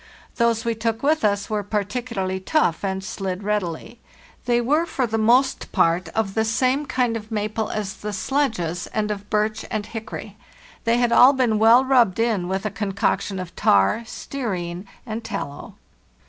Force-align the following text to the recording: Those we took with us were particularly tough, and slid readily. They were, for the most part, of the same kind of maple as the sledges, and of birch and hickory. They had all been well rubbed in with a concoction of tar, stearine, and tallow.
Those 0.37 0.65
we 0.65 0.73
took 0.73 1.03
with 1.03 1.23
us 1.23 1.47
were 1.47 1.61
particularly 1.61 2.39
tough, 2.39 2.83
and 2.83 3.03
slid 3.03 3.43
readily. 3.43 3.99
They 4.45 4.59
were, 4.59 4.87
for 4.87 5.05
the 5.05 5.19
most 5.19 5.71
part, 5.71 6.09
of 6.15 6.33
the 6.33 6.43
same 6.43 6.87
kind 6.87 7.15
of 7.15 7.29
maple 7.31 7.69
as 7.69 7.93
the 7.93 8.11
sledges, 8.11 8.87
and 8.95 9.11
of 9.11 9.29
birch 9.29 9.63
and 9.69 9.85
hickory. 9.85 10.37
They 10.85 10.97
had 10.97 11.11
all 11.11 11.33
been 11.33 11.59
well 11.59 11.85
rubbed 11.85 12.17
in 12.19 12.47
with 12.47 12.65
a 12.65 12.71
concoction 12.71 13.37
of 13.37 13.55
tar, 13.55 14.01
stearine, 14.07 14.87
and 15.05 15.23
tallow. 15.23 15.75